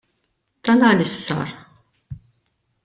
Dan 0.69 0.81
għaliex 0.87 1.19
sar? 1.27 1.55